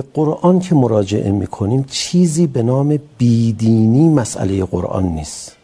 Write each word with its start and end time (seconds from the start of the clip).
به 0.00 0.06
قرآن 0.14 0.60
که 0.60 0.74
مراجعه 0.74 1.30
می‌کنیم 1.30 1.84
چیزی 1.90 2.46
به 2.46 2.62
نام 2.62 2.98
بیدینی 3.18 4.08
مسئله 4.08 4.64
قرآن 4.64 5.04
نیست. 5.04 5.56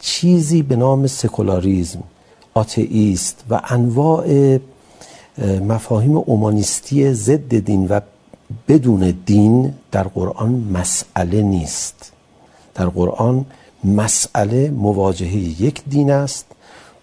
چیزی 0.00 0.62
به 0.62 0.76
نام 0.76 1.06
سکولاریزم 1.06 2.02
آتئیست 2.54 3.44
و 3.50 3.60
انواع 3.68 4.58
مفاهیم 5.68 6.16
اومانیستی 6.16 7.12
ضد 7.12 7.54
دین 7.58 7.86
و 7.88 8.00
بدون 8.68 9.14
دین 9.26 9.74
در 9.92 10.02
قرآن 10.02 10.50
مسئله 10.50 11.42
نیست. 11.42 12.12
در 12.74 12.86
قرآن 12.86 13.44
مسئله 13.84 14.70
مواجهه 14.70 15.62
یک 15.62 15.82
دین 15.84 16.10
است 16.10 16.46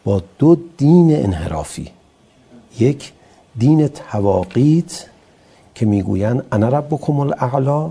با 0.03 0.21
دو 0.39 0.57
دین 0.77 1.15
انحرافی. 1.25 1.89
یک 2.79 3.11
دین 3.57 3.87
تواقیت 3.87 5.05
که 5.77 5.85
می‌گویند 5.85 6.43
انا 6.51 6.69
ربکم 6.69 7.19
الاعلا؟ 7.19 7.89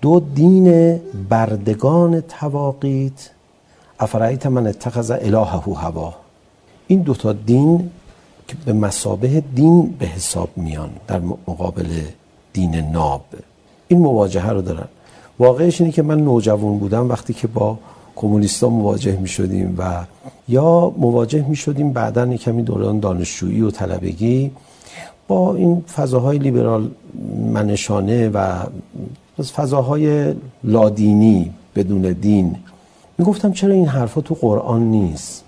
دو 0.00 0.20
دین 0.20 0.66
بردگان 1.28 2.20
تواقیت. 2.20 3.30
افرایت 4.00 4.46
من 4.46 4.66
اتخذ 4.66 5.10
الهه 5.10 5.64
هوا؟ 5.84 6.14
این 6.86 7.00
دو 7.00 7.14
تا 7.14 7.32
دین 7.32 7.90
که 8.48 8.56
به 8.64 8.72
مسابه 8.72 9.42
دین 9.54 9.94
به 9.98 10.06
حساب 10.06 10.48
میان 10.56 10.90
در 11.06 11.20
مقابل 11.20 11.88
دین 12.52 12.74
ناب. 12.74 13.24
این 13.88 14.00
مواجهه 14.00 14.50
رو 14.50 14.62
دارن. 14.62 14.88
واقعش 15.38 15.80
اینه 15.80 15.92
که 15.92 16.02
من 16.02 16.20
نوجوان 16.20 16.78
بودم 16.78 17.08
وقتی 17.08 17.34
که 17.34 17.46
با 17.46 17.78
کمونیستا 18.16 18.68
مواجه 18.68 19.16
می 19.16 19.28
شدیم 19.28 19.74
و 19.78 20.04
یا 20.48 20.92
مواجه 20.98 21.48
می 21.48 21.56
شدیم 21.56 21.92
بعدا 21.92 22.36
کمی 22.36 22.62
دوران 22.62 23.00
دانشجویی 23.00 23.60
و 23.60 23.70
طلبگی 23.70 24.50
با 25.28 25.54
این 25.54 25.80
فضاهای 25.80 26.38
لیبرال 26.38 26.90
منشانه 27.52 28.28
و 28.28 28.66
فضاهای 29.42 30.34
لادینی 30.64 31.52
بدون 31.74 32.12
دین 32.12 32.56
می 33.18 33.24
گفتم 33.24 33.52
چرا 33.52 33.72
این 33.74 33.86
حرفا 33.86 34.20
تو 34.20 34.34
قرآن 34.34 34.82
نیست؟ 34.82 35.44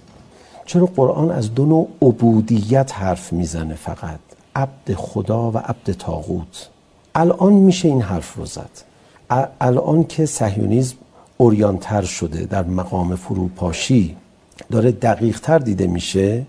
چرا 0.66 0.86
قرآن 0.86 1.30
از 1.30 1.54
دو 1.54 1.66
نوع 1.66 1.88
عبودیت 2.02 2.92
حرف 2.94 3.32
می‌زنه 3.32 3.74
فقط؟ 3.74 4.18
عبد 4.56 4.94
خدا 4.94 5.50
و 5.50 5.58
عبد 5.58 5.92
تاغوت 5.98 6.68
الان 7.14 7.52
میشه 7.52 7.88
این 7.88 8.02
حرف 8.02 8.34
رو 8.34 8.46
زد. 8.46 8.70
الان 9.60 10.04
که 10.04 10.26
صهیونیسم 10.26 10.96
اوریانتر 11.36 12.02
شده 12.02 12.44
در 12.44 12.62
مقام 12.62 13.14
فروپاشی 13.14 14.16
داره 14.70 14.92
دقیق 14.92 15.40
تر 15.40 15.58
دیده 15.58 15.86
میشه 15.86 16.46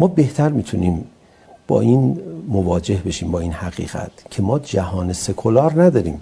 ما 0.00 0.06
بهتر 0.06 0.48
می‌تونیم 0.48 1.04
با 1.68 1.80
این 1.80 2.20
مواجه 2.48 3.02
بشیم 3.06 3.30
با 3.30 3.40
این 3.40 3.52
حقیقت 3.52 4.10
که 4.30 4.42
ما 4.42 4.58
جهان 4.58 5.12
سکولار 5.12 5.82
نداریم. 5.82 6.20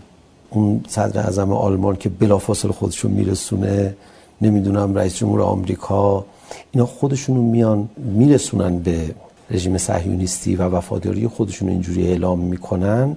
اون 0.51 0.85
صدر 0.89 1.21
اعظم 1.21 1.53
آلمان 1.53 1.97
که 1.97 2.09
بلافاصله 2.09 2.73
خودشون 2.73 3.11
میرسونه 3.11 3.97
نمی‌دونم 4.43 4.95
رئیس 4.95 5.17
جمهور 5.17 5.43
آمریکا 5.43 6.25
اینا 6.73 6.87
خودشونو 6.87 7.43
میان 7.43 7.89
میرسونن 7.97 8.79
به 8.79 9.15
رژیم 9.51 9.79
صهیونیستی 9.79 10.57
و 10.57 10.63
وفاداری 10.63 11.29
خودشون 11.29 11.69
اینجوری 11.69 12.09
اعلام 12.09 12.39
می‌کنن. 12.39 13.17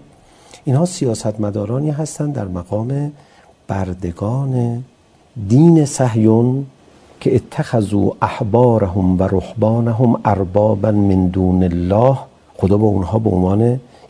اینها 0.65 0.85
سیاستمدارانی 0.85 1.91
هستند 1.91 2.33
در 2.33 2.47
مقام 2.47 3.11
بردگان 3.67 4.83
دین 5.47 5.85
صهیون 5.85 6.65
که 7.19 7.35
اتخذوا 7.35 8.15
احبارهم 8.21 9.19
و 9.19 9.23
رهبانهم 9.23 10.21
اربابا 10.25 10.91
من 10.91 11.27
دون 11.27 11.63
الله 11.63 12.17
خدا 12.59 12.77
به 12.77 12.83
اونها 12.95 13.19
به 13.19 13.29
عنوان 13.29 13.61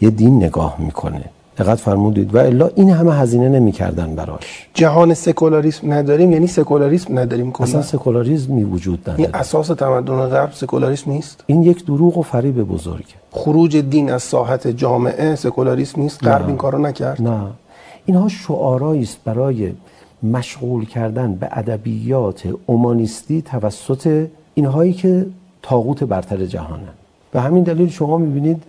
یه 0.02 0.09
دین 0.09 0.44
نگاه 0.44 0.75
می‌کنه. 0.80 1.25
دقت 1.58 1.80
فرمودید. 1.80 2.36
و 2.36 2.38
الا 2.38 2.69
این 2.75 2.89
همه 2.89 3.14
هزینه 3.14 3.50
نمی‌کردن 3.50 4.16
براش. 4.16 4.67
جهان 4.73 5.14
سکولاریسم 5.14 5.94
نداریم 5.94 6.31
یعنی 6.31 6.47
سکولاریسم 6.47 7.20
نداریم 7.20 7.52
کلا. 7.52 7.67
اصلا 7.67 7.81
سکولاریسمی 7.81 8.64
وجود 8.64 8.99
نداره. 9.02 9.20
این 9.20 9.36
اساس 9.36 9.67
تمدن 9.67 10.27
غرب 10.27 10.52
سکولاریسم 10.54 11.11
نیست؟ 11.11 11.43
این 11.45 11.64
یک 11.64 11.86
دروغ 11.86 12.17
و 12.17 12.21
فریب 12.21 12.64
بزرگه. 12.64 13.17
خروج 13.32 13.77
دین 13.77 14.11
از 14.11 14.23
ساحت 14.23 14.67
جامعه 14.67 15.36
سکولاریسم 15.36 16.02
نیست؟ 16.02 16.23
غرب 16.23 16.48
این 16.48 16.58
کارو 16.58 16.80
نکرد؟ 16.80 17.21
نه. 17.21 17.42
اینها 18.05 18.27
شعارایی 18.27 19.04
است 19.04 19.17
برای 19.26 19.73
مشغول 20.23 20.86
کردن 20.86 21.36
به 21.36 21.49
ادبیات 21.52 22.42
اومانیستی 22.66 23.42
توسط 23.42 24.27
اینهایی 24.54 24.93
که 24.93 25.26
تاغوت 25.61 26.04
برتر 26.04 26.45
جهانن. 26.45 26.95
به 27.32 27.42
همین 27.42 27.64
دلیل 27.64 27.90
شما 27.90 28.17
می‌بینید 28.17 28.64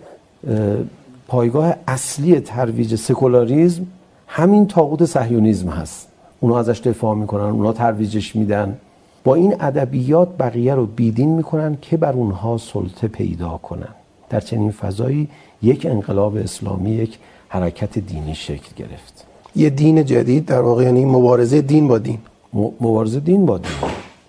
پایگاه 1.27 1.75
اصلی 1.87 2.39
ترویج 2.39 2.95
سکولاریزم 2.95 3.85
همین 4.27 4.67
تاغوت 4.67 5.05
صهیونیسم 5.05 5.69
هست. 5.69 6.07
اونا 6.39 6.59
ازش 6.59 6.79
دفاع 6.79 7.15
می‌کنن 7.15 7.43
اونا 7.43 7.73
ترویجش 7.73 8.35
میدن. 8.35 8.77
با 9.23 9.35
این 9.35 9.55
ادبیات 9.59 10.37
بقیه 10.39 10.75
رو 10.75 10.85
بیدین 10.85 11.29
می‌کنن 11.29 11.77
که 11.81 11.97
بر 11.97 12.13
اونها 12.13 12.57
سلطه 12.57 13.07
پیدا 13.07 13.59
کنن. 13.63 13.87
در 14.29 14.39
چنین 14.39 14.71
فضایی 14.71 15.27
یک 15.61 15.85
انقلاب 15.85 16.35
اسلامی 16.35 16.91
یک 16.91 17.17
حرکت 17.47 17.99
دینی 17.99 18.35
شکل 18.35 18.69
گرفت. 18.75 19.25
یه 19.55 19.69
دین 19.69 20.05
جدید 20.05 20.45
در 20.45 20.61
واقع 20.61 20.83
یعنی 20.83 21.05
مبارزه 21.05 21.61
دین 21.61 21.87
با 21.87 21.97
دین. 21.97 22.19
مبارزه 22.53 23.19
دین 23.19 23.45
با 23.45 23.57
دین. 23.57 23.71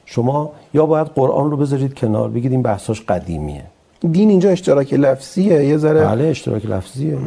شما 0.06 0.50
یا 0.74 0.86
باید 0.86 1.06
قرآن 1.06 1.50
رو 1.50 1.56
بذارید 1.56 1.94
کنار 1.94 2.30
بگید 2.30 2.52
این 2.52 2.62
بحثاش 2.62 3.02
قدیمیه. 3.02 3.64
دین 4.10 4.30
اینجا 4.30 4.50
اشتراک 4.50 4.94
لفظیه 4.94 5.64
یه 5.64 5.76
ذره 5.76 6.04
بله 6.04 6.24
اشتراک 6.24 6.66
لفظیه. 6.66 7.18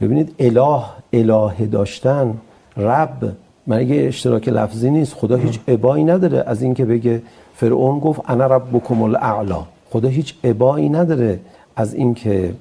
ببینید 0.00 0.34
اله 0.38 0.82
اله 1.12 1.66
داشتن 1.66 2.34
رب 2.76 3.32
مگه 3.66 3.96
اشتراک 4.08 4.48
لفظی 4.48 4.90
نیست 4.90 5.14
خدا 5.14 5.36
هیچ 5.36 5.60
ابایی 5.68 6.04
نداره. 6.04 6.44
از 6.46 6.62
اینکه 6.62 6.84
بگه 6.84 7.22
فرعون 7.54 7.98
گفت 7.98 8.20
انا 8.28 8.46
ربکم 8.46 9.02
الاعلا. 9.02 9.62
خدا 9.90 10.08
هیچ 10.08 10.34
ابایی 10.44 10.88
نداره. 10.88 11.40
از 11.76 11.94
اینکه 11.94 12.54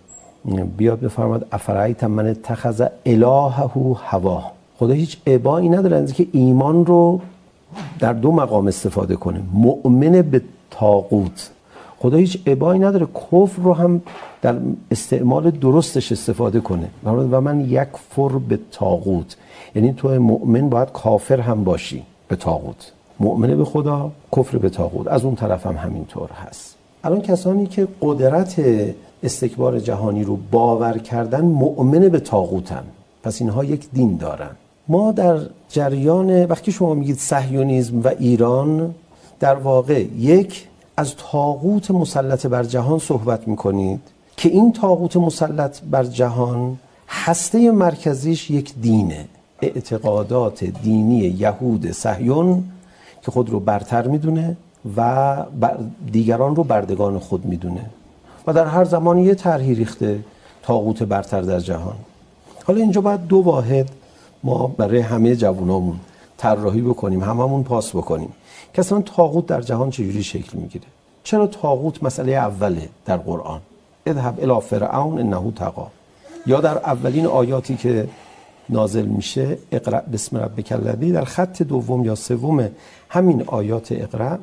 بیاد 0.77 0.99
بفرماد 0.99 1.45
افرایت 1.51 2.03
من 2.03 2.27
اتخذ 2.27 2.87
الهه 3.05 3.97
هوا. 4.03 4.43
خدا 4.77 4.93
هیچ 4.93 5.17
ابایی 5.27 5.69
نداره 5.69 5.97
از 5.97 6.05
اینکه 6.05 6.27
ایمان 6.31 6.85
رو 6.85 7.19
در 7.99 8.13
دو 8.13 8.31
مقام 8.31 8.67
استفاده 8.67 9.15
کنه. 9.15 9.41
مؤمن 9.53 10.21
به 10.21 10.41
تاقوت 10.71 11.49
خدا 12.01 12.17
هیچ 12.17 12.39
ابایی 12.45 12.79
نداره. 12.79 13.05
کفر 13.05 13.61
رو 13.61 13.73
هم 13.73 14.01
در 14.41 14.55
استعمال 14.91 15.51
درستش 15.51 16.11
استفاده 16.11 16.59
کنه. 16.59 16.87
و 17.05 17.41
من 17.41 17.59
یک 17.59 17.87
فر 18.09 18.29
به 18.29 18.59
تاغوت 18.71 19.37
یعنی 19.75 19.93
تو 19.93 20.09
مؤمن 20.19 20.69
باید 20.69 20.91
کافر 20.91 21.39
هم 21.39 21.63
باشی 21.63 22.03
به 22.27 22.35
تاغوت 22.35 22.91
مؤمن 23.19 23.57
به 23.57 23.65
خدا 23.65 24.11
کفر 24.37 24.57
به 24.57 24.69
تاغوت 24.69 25.07
از 25.07 25.25
اون 25.25 25.35
طرف 25.35 25.65
هم 25.65 25.77
همینطور 25.77 26.29
هست. 26.29 26.75
الان 27.03 27.21
کسانی 27.21 27.67
که 27.67 27.87
قدرت 28.01 28.61
استکبار 29.23 29.79
جهانی 29.79 30.23
رو 30.23 30.37
باور 30.51 30.97
کردن 30.97 31.41
مؤمن 31.41 32.09
به 32.09 32.19
تاغوتن 32.19 32.83
پس 33.23 33.41
اینها 33.41 33.63
یک 33.63 33.91
دین 33.93 34.17
دارن. 34.17 34.51
ما 34.87 35.11
در 35.11 35.39
جریان 35.69 36.45
وقتی 36.45 36.71
شما 36.71 36.93
میگید 36.93 37.17
صهیونیسم 37.17 38.01
و 38.01 38.07
ایران 38.19 38.95
در 39.39 39.55
واقع 39.55 40.05
یک 40.17 40.67
از 40.97 41.15
تاغوت 41.15 41.91
مسلط 41.91 42.45
بر 42.45 42.63
جهان 42.63 42.99
صحبت 42.99 43.47
می‌کنید 43.47 44.01
که 44.37 44.49
این 44.49 44.73
تاغوت 44.73 45.17
مسلط 45.17 45.81
بر 45.81 46.03
جهان 46.03 46.77
هسته 47.07 47.71
مرکزیش 47.71 48.51
یک 48.51 48.75
دینه 48.75 49.25
اعتقادات 49.61 50.63
دینی 50.63 51.19
یهود 51.19 51.91
صهیون 51.91 52.63
که 53.21 53.31
خود 53.31 53.49
رو 53.49 53.59
برتر 53.59 54.07
می‌دونه 54.07 54.57
و 54.97 55.37
دیگران 56.11 56.55
رو 56.55 56.63
بردگان 56.63 57.19
خود 57.19 57.45
می‌دونه 57.45 57.85
و 58.47 58.53
در 58.53 58.65
هر 58.65 58.83
زمان 58.83 59.17
یه 59.17 59.35
طرحی 59.35 59.75
ریخته 59.75 60.19
تاغوت 60.63 61.03
برتر 61.03 61.41
در 61.41 61.59
جهان. 61.59 61.95
حالا 62.65 62.79
اینجا 62.81 63.01
باید 63.01 63.27
دو 63.27 63.37
واحد 63.37 63.89
ما 64.43 64.67
برای 64.67 64.99
همه 64.99 65.35
جوانامون 65.35 65.99
طراحی 66.37 66.81
بکنیم 66.81 67.23
هممون 67.23 67.63
پاس 67.63 67.95
بکنیم. 67.95 68.29
که 68.73 68.79
اصلا 68.79 69.01
تاغوت 69.01 69.45
در 69.45 69.61
جهان 69.61 69.89
چجوری 69.89 70.23
شکل 70.23 70.57
می‌گیره؟ 70.57 70.85
چرا 71.23 71.47
تاغوت 71.47 72.03
مسئله 72.03 72.31
اوله 72.31 72.89
در 73.05 73.17
قرآن؟ 73.17 73.61
اذهب 74.05 74.39
الى 74.39 74.61
فرعون 74.61 75.19
انه 75.19 75.51
طغى 75.51 75.87
یا 76.45 76.61
در 76.61 76.77
اولین 76.77 77.25
آیاتی 77.25 77.75
که 77.75 78.07
نازل 78.69 79.05
میشه 79.05 79.57
اقرا 79.71 80.01
بسم 80.13 80.37
ربک 80.37 80.71
الذی 80.71 81.11
در 81.11 81.23
خط 81.23 81.61
دوم 81.61 82.05
یا 82.05 82.15
سوم 82.15 82.69
همین 83.09 83.43
آیات 83.47 83.91
اقرا 83.91 84.39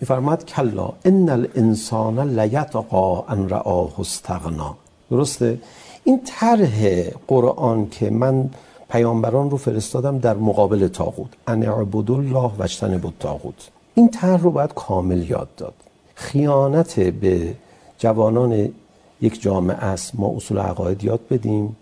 میفرماد 0.00 0.44
کلا 0.44 0.92
ان 1.04 1.28
الانسان 1.28 2.38
لیطغى 2.38 3.22
ان 3.28 3.48
رآه 3.48 4.00
استغنا. 4.00 4.76
درسته؟ 5.10 5.58
این 6.04 6.20
طرح 6.24 7.02
قرآن 7.28 7.88
که 7.90 8.10
من 8.10 8.50
پیامبران 8.92 9.50
رو 9.50 9.56
فرستادم 9.56 10.18
در 10.18 10.34
مقابل 10.34 10.88
تاغوت 10.88 11.30
ان 11.46 11.62
اعبد 11.62 12.10
الله 12.10 12.50
و 12.58 12.62
اجتنبوا 12.62 13.10
الطاغوت. 13.10 13.70
این 13.94 14.10
طرح 14.10 14.42
رو 14.42 14.50
باید 14.50 14.74
کامل 14.74 15.30
یاد 15.30 15.48
داد. 15.56 15.74
خیانت 16.14 17.00
به 17.00 17.54
جوانان 17.98 18.68
یک 19.20 19.42
جامعه 19.42 19.76
است. 19.76 20.12
ما 20.14 20.32
اصول 20.36 20.58
عقاید 20.58 21.04
یاد 21.04 21.20
بدیم. 21.30 21.76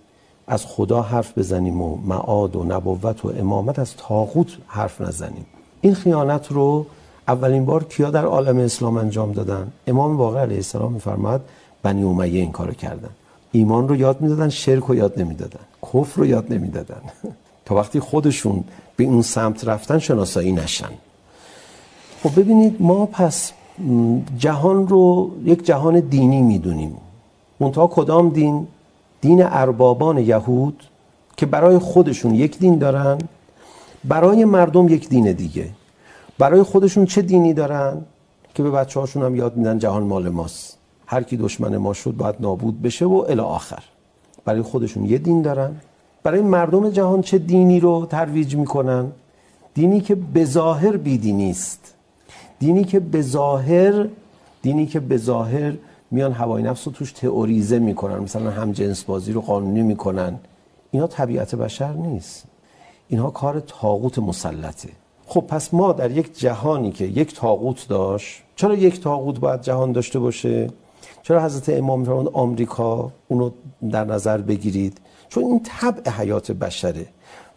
از 0.46 0.66
خدا 0.66 1.02
حرف 1.02 1.38
بزنیم 1.38 1.82
و 1.82 1.96
معاد 1.96 2.56
و 2.56 2.64
نبوت 2.64 3.24
و 3.24 3.32
امامت 3.38 3.78
از 3.78 3.96
تاغوت 3.96 4.56
حرف 4.66 5.00
نزنیم. 5.00 5.46
این 5.80 5.94
خیانت 5.94 6.52
رو 6.52 6.86
اولین 7.28 7.64
بار 7.64 7.84
کیا 7.84 8.10
در 8.10 8.24
عالم 8.24 8.58
اسلام 8.58 8.96
انجام 8.96 9.32
دادن؟ 9.32 9.72
امام 9.86 10.16
باقر 10.16 10.38
علیه 10.38 10.56
السلام 10.56 10.92
میفرماد 10.92 11.40
بنی 11.82 12.02
امیه 12.02 12.40
این 12.40 12.52
کارو 12.52 12.72
کردن. 12.72 13.10
ایمان 13.52 13.88
رو 13.88 13.97
یاد 13.97 14.20
می‌دادن 14.20 14.49
شرک 14.49 14.85
رو 14.85 14.94
یاد 14.94 15.20
نمی‌دادن 15.20 15.61
کفر 15.82 16.20
رو 16.20 16.26
یاد 16.26 16.52
نمی‌دادن. 16.52 17.00
تا 17.64 17.75
وقتی 17.75 18.00
خودشون 18.00 18.64
به 18.97 19.05
اون 19.05 19.23
سمت 19.23 19.64
رفتن 19.69 19.99
شناسایی 19.99 20.52
نشن. 20.52 20.91
خب 22.23 22.41
ببینید 22.41 22.76
ما 22.82 23.06
پس 23.06 23.52
جهان 24.38 24.88
رو 24.88 25.31
یک 25.44 25.64
جهان 25.64 26.00
دینی 26.00 26.43
می‌دونیم. 26.43 26.97
منتها 27.61 27.87
کدام 27.87 28.29
دین؟ 28.31 28.67
دین 29.20 29.43
اربابان 29.43 30.19
یهود 30.19 30.82
که 31.37 31.47
برای 31.47 31.79
خودشون 31.79 32.35
یک 32.35 32.58
دین 32.58 32.79
دارن 32.79 33.19
برای 34.05 34.44
مردم 34.44 34.88
یک 34.88 35.08
دین 35.08 35.32
دیگه. 35.32 35.69
برای 36.38 36.62
خودشون 36.62 37.06
چه 37.06 37.23
دینی 37.23 37.55
دارن؟ 37.55 38.05
که 38.55 38.62
به 38.62 38.70
بچه 38.70 39.00
هاشون 39.00 39.23
هم 39.23 39.37
یاد 39.37 39.56
میدن 39.56 39.79
جهان 39.79 40.02
مال 40.02 40.29
ماست. 40.29 40.79
هر 41.10 41.22
کی 41.22 41.36
دشمن 41.36 41.76
ما 41.76 41.92
شد 41.92 42.14
باید 42.16 42.34
نابود 42.40 42.82
بشه 42.82 43.04
و 43.04 43.24
الی 43.28 43.40
آخر. 43.40 43.82
برای 44.44 44.62
خودشون 44.62 45.04
یه 45.04 45.18
دین 45.18 45.42
دارن. 45.42 45.76
برای 46.22 46.40
مردم 46.40 46.90
جهان 46.90 47.22
چه 47.22 47.38
دینی 47.38 47.80
رو 47.80 48.06
ترویج 48.10 48.56
می‌کنن؟ 48.56 49.12
دینی 49.74 50.00
که 50.00 50.14
به 50.14 50.44
ظاهر 50.44 50.96
بیدینی 50.96 51.50
است. 51.50 51.94
دینی 52.58 52.84
که 52.84 53.00
به 53.00 53.22
ظاهر 53.22 54.06
دینی 54.62 54.86
که 54.86 55.00
به 55.00 55.16
ظاهر 55.16 55.72
میان 56.10 56.32
هوای 56.32 56.62
نفس 56.62 56.86
رو 56.86 56.92
توش 56.92 57.12
تئوریزه 57.12 57.78
می‌کنن. 57.78 58.18
مثلا 58.18 58.50
هم 58.50 58.72
جنس 58.72 59.04
بازی 59.04 59.32
رو 59.32 59.40
قانونی 59.40 59.82
می‌کنن. 59.82 60.38
اینا 60.90 61.06
طبیعت 61.06 61.54
بشر 61.54 61.92
نیست. 61.92 62.44
اینها 63.08 63.30
کار 63.30 63.60
تاغوت 63.60 64.18
مسلطه. 64.18 64.88
خب 65.26 65.40
پس 65.40 65.74
ما 65.74 65.92
در 65.92 66.10
یک 66.10 66.38
جهانی 66.38 66.90
که 66.92 67.04
یک 67.04 67.34
تاغوت 67.34 67.88
داشت 67.88 68.42
چرا 68.56 68.74
یک 68.74 69.00
تاغوت 69.00 69.40
باید 69.40 69.62
جهان 69.62 69.92
داشته 69.92 70.18
باشه؟ 70.18 70.70
چرا 71.23 71.44
حضرت 71.44 71.69
امام 71.69 72.05
فرمود 72.05 72.29
آمریکا 72.32 73.12
اونو 73.29 73.50
در 73.91 74.05
نظر 74.05 74.38
بگیرید؟ 74.38 74.99
چون 75.29 75.44
این 75.44 75.61
طبع 75.64 76.11
حیات 76.11 76.52
بشره. 76.52 77.06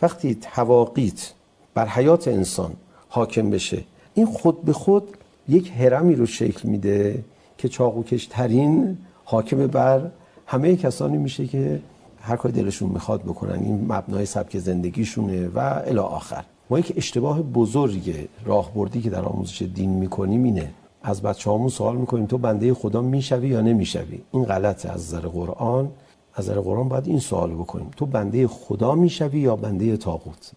وقتی 0.01 0.35
تواقیت 0.35 1.33
بر 1.73 1.87
حیات 1.87 2.27
انسان 2.27 2.73
حاکم 3.09 3.49
بشه 3.49 3.83
این 4.13 4.25
خود 4.25 4.65
به 4.65 4.73
خود 4.73 5.03
یک 5.49 5.71
هرمی 5.77 6.15
رو 6.15 6.25
شکل 6.25 6.69
میده 6.69 7.23
که 7.57 7.69
چاقوکش 7.69 8.25
ترین 8.25 8.97
حاکم 9.25 9.67
بر 9.67 10.11
همه 10.45 10.75
کسانی 10.75 11.17
میشه 11.17 11.47
که 11.47 11.81
هر 12.21 12.35
کاری 12.35 12.61
دلشون 12.61 12.89
می‌خواد 12.89 13.21
بکنن. 13.21 13.59
این 13.63 13.85
مبنای 13.89 14.25
سبک 14.25 14.57
زندگیشونه 14.57 15.47
و 15.47 15.81
الی 15.85 15.99
آخر. 15.99 16.43
ما 16.69 16.79
یک 16.79 16.93
اشتباه 16.95 17.41
بزرگ 17.41 18.27
راهبردی 18.45 19.01
که 19.01 19.09
در 19.09 19.21
آموزش 19.21 19.61
دین 19.61 19.89
می‌کنیم 19.89 20.43
اینه 20.43 20.71
از 21.03 21.21
بچه 21.21 21.51
همون 21.51 21.69
سوال 21.69 21.97
می‌کنیم 21.97 22.25
تو 22.25 22.37
بنده 22.37 22.73
خدا 22.73 23.01
می‌شوی 23.01 23.47
یا 23.47 23.61
نمی‌شوی؟ 23.61 24.21
این 24.31 24.43
غلطه 24.45 24.89
از 24.89 25.01
نظر 25.01 25.27
قرآن. 25.27 25.89
از 26.35 26.49
نظر 26.49 26.59
قرآن 26.59 26.89
باید 26.89 27.07
این 27.07 27.19
سوال 27.19 27.51
بکنیم. 27.51 27.91
تو 27.97 28.05
بنده 28.05 28.47
خدا 28.47 28.95
می‌شوی 28.95 29.39
یا 29.39 29.55
بنده 29.55 29.97
تاغوت 29.97 30.51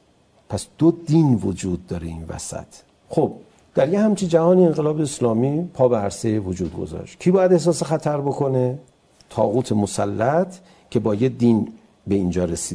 پس 0.49 0.67
دو 0.79 0.91
دین 0.91 1.35
وجود 1.35 1.87
داره 1.87 2.07
این 2.07 2.25
وسط. 2.29 2.67
خب 3.09 3.33
در 3.75 3.89
یه 3.89 4.01
همچی 4.01 4.27
جهانی 4.27 4.67
انقلاب 4.67 5.01
اسلامی 5.01 5.71
پا 5.75 5.89
به 5.89 5.97
عرصه 5.97 6.39
وجود 6.39 6.77
گذاشت. 6.77 7.21
کی 7.21 7.31
باید 7.31 7.53
احساس 7.53 7.83
خطر 7.83 8.21
بکنه؟ 8.21 8.79
تاغوت 9.31 9.73
مسلط 9.73 10.55
که 10.91 11.01
با 11.01 11.15
یه 11.15 11.29
دین 11.29 11.69
به 12.07 12.15
اینجا 12.15 12.45
رسیده. 12.45 12.75